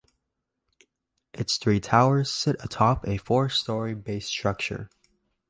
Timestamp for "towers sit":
1.79-2.55